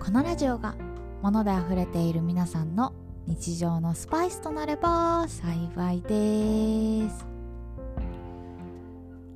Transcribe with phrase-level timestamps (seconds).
[0.00, 0.74] このラジオが
[1.22, 2.94] 物で溢れている皆さんの
[3.26, 7.26] 日常のスパイスとなれば幸いです。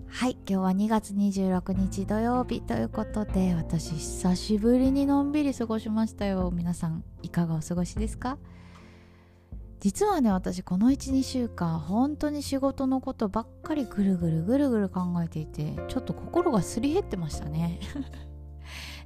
[0.09, 6.51] はい今日は2月26日土曜日ということで私久しぶりにのんびり過ごしましたよ。
[6.53, 8.39] 皆さんいかがお過ごしですか？
[9.81, 17.81] 実はね私この12週間本当に仕事のことばっかりぐるぐるぐるぐる考えていてちょっと心がすり減ってましたね。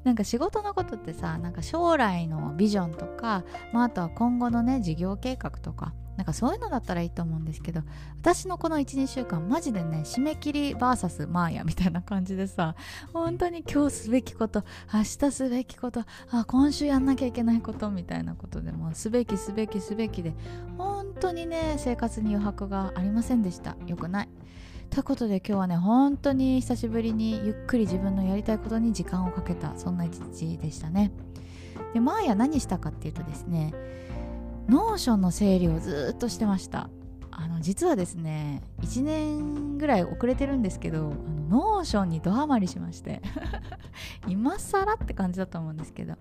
[0.05, 7.83] なんか仕事のことってさなんか将来のビジョンとか、まあ、あとは今後のね事業計画とかなんかそういうのだったらいいと思うんですけど
[8.21, 12.75] 私のこの12週間マジでね締め切り VS マーヤみたいな感じでさ
[13.13, 20.35] 本当に今日すべきこと明日すべきことあ今週やんなきゃいけないことみたいなことでもすべきすべきすべきで
[20.77, 23.77] 本当にね生活に余白がありませんでした。
[23.87, 24.29] よくない。
[24.91, 31.13] ということで今日はね本当に久しぶりにゆっくり自分のやりたいことに時間をかけたそんな一日でしたね。
[31.95, 33.73] でマーヤ何したかっていうとですね
[34.69, 36.91] Notion の整理をずっとしてました。
[37.31, 43.23] あの実はですね1年ぐらい遅れてるんですけどあの Notion にドハマりしまして
[44.27, 46.15] 今更って感じだと思うんですけど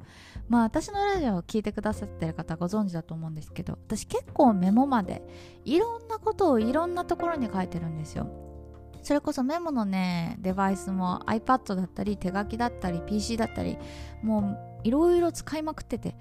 [0.48, 5.28] まあ私のラジオを聞いてくださってる方ご存知だと思うんですけど私結構メモまで
[5.66, 8.47] いろんなことをいろんなところに書いてるんですよ。
[9.08, 13.78] それこそメモのねデバイスも iPad だったり手書きだったり PC だったり
[14.22, 16.18] もういろいろ使いまくってて。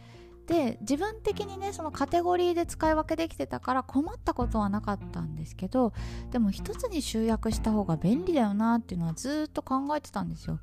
[0.46, 5.92] で自分的にねそのカテゴリーで使い分けできてたから困ったことはなかったんですけど
[6.30, 10.60] でも一つに集約した方が便利だよなっていうのはずっと考えてたんですよ。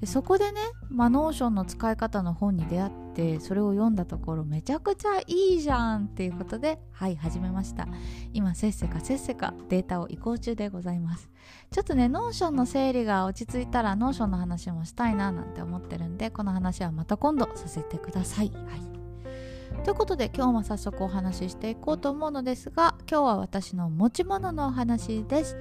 [0.00, 0.60] でそこでね、
[0.90, 7.88] まあ、 Notion の使い方の本に出会ってそれを読んだところめちゃくちゃいいじゃんっていうことではい始めました。
[8.32, 11.30] 今せっせかせっせかデータを移行中でございます。
[11.72, 18.50] ちょっとね Notion の整理が落ち着いたら Notion の話もしたいななんて思ってるんでこの話はまた今度させてください。
[18.50, 18.98] はい。
[19.84, 25.56] ということで今日も早速お話ししていこうと思うのですが今日は私の持ち物のお話です。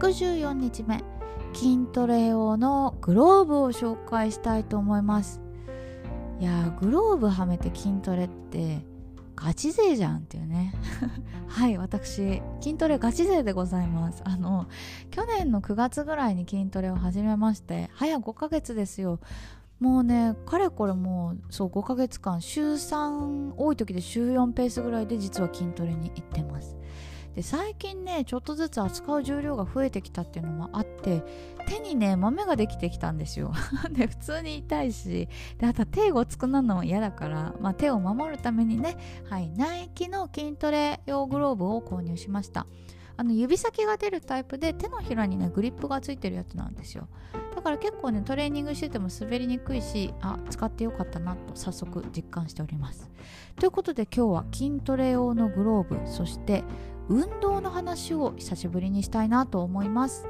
[0.00, 1.23] 114日目。
[1.52, 5.40] 筋トレ用のグローブを紹介したいと思います。
[6.40, 8.84] いやグローブはめて筋トレって
[9.36, 10.74] ガチ勢じゃんっていうね。
[11.48, 14.22] はい私筋トレガチ勢でございます。
[14.24, 14.66] あの
[15.10, 19.20] 去年の9月ぐらいに筋トレを始めまして早5ヶ月ですよ。
[19.80, 26.76] もうねかれこれもうそう5ヶ月間週3多い時で週4ペースぐらいで実は筋トレに行ってます。
[27.34, 31.22] で最近ねちょっとずつ扱う重量が増えてきたっていうのもあって
[31.66, 33.52] 手にね豆ができてきたんですよ。
[33.90, 35.28] で普通に痛いし
[35.58, 38.96] であと手ごつくなるのも嫌だから、まあ、手を守るためにね
[39.28, 42.66] はいナイキの筋トレ用グローブを購入しました。
[43.16, 47.08] あの指先が出るタイプで手のひらにねグリップがついてるやつなんですよ。
[47.54, 53.10] だから結構ねトレーニングしてても滑りにくいしあ使ってよかったなと早速実感しております。
[53.56, 56.64] ということで今日は筋トレ用のグローブそして
[57.08, 60.26] 運動の話を久しぶりにしたいなと思います。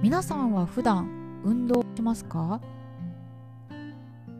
[0.00, 2.60] 皆さんは普段運動しますか？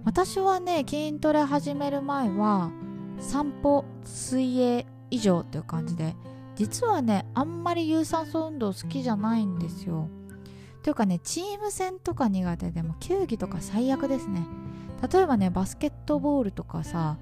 [0.05, 2.71] 私はね筋トレ始める前は
[3.19, 6.15] 散歩水泳以上っていう感じで
[6.55, 10.09] 実はねあんまり有酸素運動好きじゃないんですよ。
[10.85, 14.47] というかねチーム戦とか苦手でも球技とか最悪ですね。
[15.13, 17.17] 例えばねバスケットボールとかさ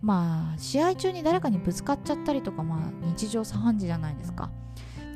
[0.00, 4.50] まあ試合中に誰かにぶつかっちゃったりとかまあ日常茶飯事じゃないですか。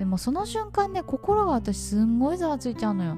[0.00, 3.16] でもその瞬間ね心が私すんごいざわついちゃうのよ。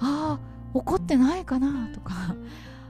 [0.00, 0.40] ああ
[0.74, 2.36] 怒ってないかなとか。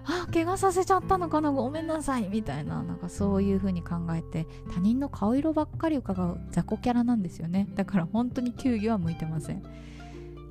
[0.05, 1.51] あ怪我させちゃったのかな。
[1.53, 2.29] ごめんなさい。
[2.29, 7.67] みたいななんかそういう風に考えて他人の顔色ばっかり伺う雑魚キャラなんですよね。
[7.75, 9.63] だから本当に球技は向いてません。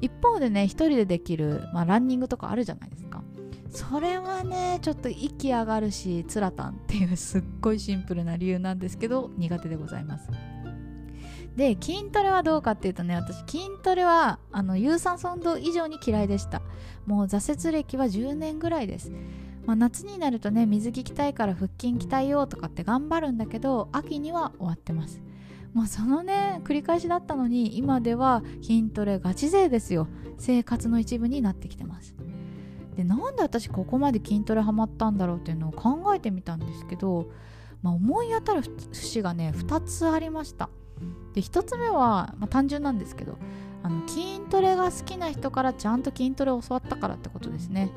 [0.01, 3.23] 一方でね一人でできる、まあ、ランニングとかあるじゃないですか。
[3.69, 10.29] それはねちょっと息上がるしつらたんっていう すっごいシンプルな理由なんですけど苦手でございます。
[11.55, 16.61] で筋トレはどうかっていうとね私筋トレはあの有酸素運動以上に嫌いでした。
[17.05, 19.11] もう挫折歴は10年ぐらいです。
[19.65, 25.21] まあ、夏になるとね水着着たいから腹筋鍛えようとかって頑張るんだけど秋には終わってます。
[25.73, 30.07] もうそのね繰り返しだったのに今では筋トレガチ勢ですよ。
[30.37, 32.15] 生活の一部になってきてます。
[32.95, 37.29] でなんで私ここまで筋トレハマったんだろうっていうのを考えてみたんですけど、
[37.83, 40.69] まあ、思い当たる節がね2つありました。
[41.33, 43.37] で1つ目は、まあ、単純なんですけど
[43.83, 47.91] あの筋トレが好きな人からちゃんと筋トレを教わったからってことですね。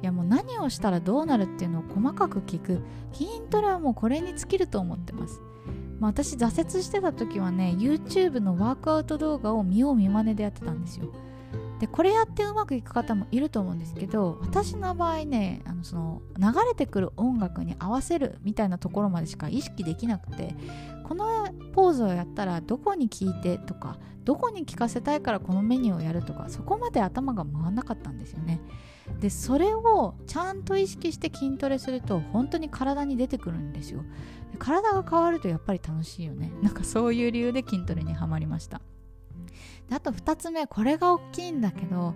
[0.00, 2.80] いやもう何をしたらどうなるっていうのを細かく聞く。
[3.12, 5.40] 筋トレはもうこれに尽きると思ってます。
[6.00, 11.12] まあ、私挫折してた時はね YouTube のワークアウト動画を見よう見まねでやってたんですよ。
[11.80, 20.54] でこれやってうまくいく方もいると思うんですけど私の場合ねあのその流れてくる音楽に合わせるみたいなところまでしか意識できなくて
[21.04, 28.60] このポーズをやったらどこに効いてとかどこに効かせたいからこのメニューをやるとかそこまで頭が回らなかったんですよね。
[29.20, 34.04] でそれをちゃんと意識して筋トレすると本当に体に出てくるんですよ。
[34.58, 36.52] 体が変わるとやっぱり楽しいよね。
[36.62, 38.82] なんかそういう理由で筋トレにはまりました。
[39.88, 42.14] であと2つ目これが大きいんだけど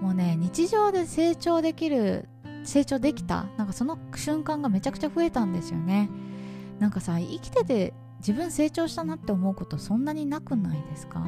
[0.00, 2.28] もうね日常で成長できる
[2.64, 6.10] 成長できたなんかその瞬間がめちゃくちゃ増えたんですよね。
[6.78, 11.26] なんかさ生きてて自分成長したなって思うことそんなになくないですか？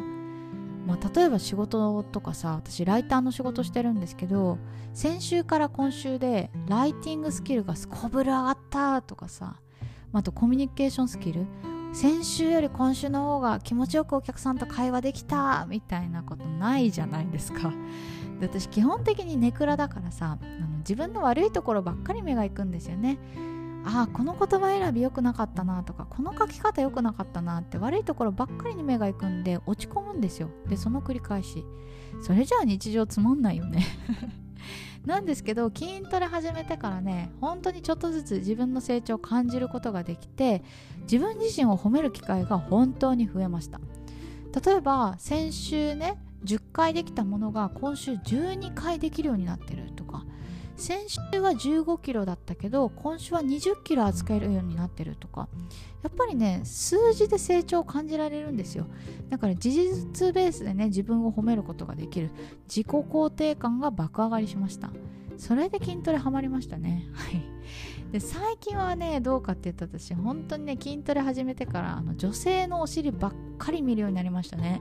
[0.87, 4.57] まあ、例えば仕事とかさ私ライターの仕事してるんですけど
[4.95, 9.57] 先週から今週でライティングスキルがすこぶる上がったとかさ
[10.13, 11.45] まあとコミュニケーションスキル
[11.93, 17.73] 先週より今週の方が気持ちよくお客さんと会話できたみたいなことないじゃないですか。
[18.41, 23.19] で私基本的にネクラだからさあの自分の悪いところばっかり目がいくんですよね。
[23.85, 30.51] ああこの言葉選び良くなかったなとかこの書き方良くなかったなって悪いところばっかりに目がいくんで落ち込むんですよ。
[30.69, 31.65] でその繰り返し。
[32.23, 33.85] それじゃあ日常つまんないよね。
[35.07, 40.63] なんですけど筋トレ始めてからね本当にちょっとずつ自分の成長を感じることができて
[41.03, 43.81] 自分自身を褒める機会が本当に増えました。
[44.65, 50.25] 例えば先週ね10回できたものが今週12回できるようになってるとか
[50.77, 55.49] 先週は15キロだったけど今週は20キロ扱えるようになってるとか。
[56.03, 58.87] やっぱりね数字で成長を感じられるんですよ。
[59.29, 62.31] だから事実ベースでね自分を褒めることができる。
[62.69, 64.91] 自己肯定感が爆上がりしました。
[65.37, 67.09] それで筋トレハマりましたね。
[67.13, 67.43] はい。
[68.13, 74.81] で最近はねどうかって言ったら私本当にね筋トレ始めてからあの女性のお尻ばっかり見るようになりましたね。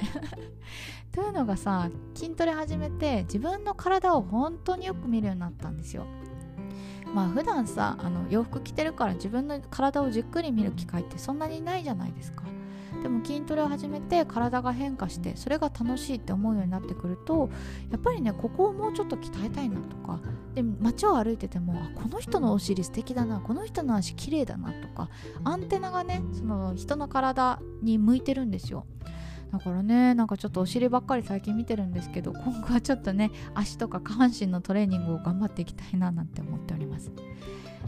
[1.12, 6.06] というのがさ筋トレ始めて自分の体を本当によく見るようになったんですよ。
[7.14, 12.44] まあ普段さあの洋服着てるから自分の体をじっくり見る機会ってそんなにないじゃないですか。
[13.06, 17.52] でも筋トレを始めて体が変化してそれが楽しいって思うようになってくると
[17.92, 20.20] やっぱりねここをもうちょっと鍛えたいなとか
[20.56, 25.12] で街を歩いててもあこの人のお尻素敵だなこの人の足綺麗だなとか
[25.44, 28.88] アンテナがねその人の体に向いてるんですよ。
[29.58, 37.12] だからねなんかちょっとお尻ばっかり最近見てるんですけど 今後はちょっとね足とか下半身のトレーニングを頑張っていきたいななんて思っております。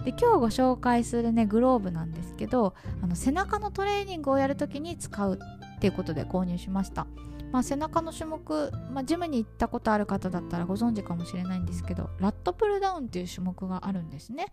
[0.05, 5.39] で今日ご紹介するねグローブなんですけどあの背中のトレーニングをやるときに使う
[5.75, 7.07] っていうことで購入しました。
[7.51, 14.47] まあ、背中の種目、まあ、ジムに行ったことある方だったらご存知かもしれないんですけどラットプルダウンっていう種目があるんですね、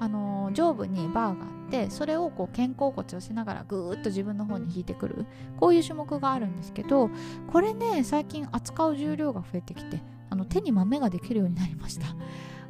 [0.00, 5.26] あのー、上部にバーがあってそれをこう肩甲骨をしながらぐーっと自分の方に引いてくる
[5.58, 7.10] こういう種目があるんですけど
[7.52, 12.06] これね最近扱う重量が増えてきてあの手に豆ができるようになりました。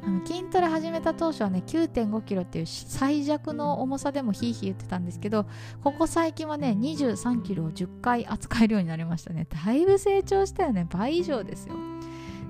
[0.05, 5.45] あの筋トレ始めた当初はね9 5キロっていう最弱の重さでもヒーヒー言ってたんですけど
[5.81, 9.47] ここ最近はね2 3キロを10回扱えるようになりましたね。
[9.49, 10.85] だいぶ成長したよね。
[10.89, 11.75] 倍以上ですよ。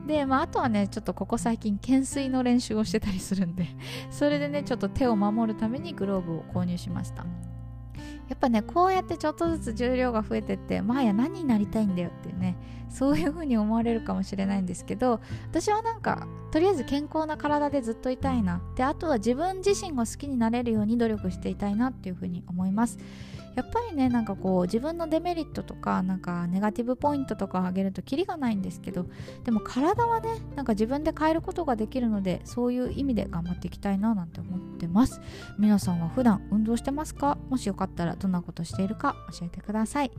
[0.07, 3.67] で、まあ、あとはねちょっとここ最近懸垂の練習をしてたりするんで
[4.11, 7.25] それでねちょっと手を守るためにグローブを購入しました。
[8.29, 12.55] やっぱねこうやってちょっとずつ重量が増えてってまあや何になりたいんだよっていうね
[12.93, 15.19] そういう風に思われるかもしれないんですけど
[15.49, 18.61] 私はなんかとりあえず健康な体でずっといたいな。
[18.75, 22.99] であとは自分自身が好きになれるように努力していたいなっていう風に思います。
[23.55, 29.05] やっぱりねなんかこう自分のデメリットとかなんかネガティブポイントとか挙げるとキリがないんですけど
[29.43, 35.21] でも体はねなんか自分で変えることができるのでそういう意味で頑張っていきたいななんて思ってます。
[35.59, 37.37] 皆さんは普段運動してますか？
[37.49, 40.11] もしよかったらどんなことしているか教えてください。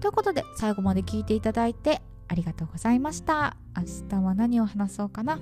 [0.00, 3.56] ということで最後まで聞いていただいてありがとうございました。
[3.76, 5.38] 明日は何を話そうかな。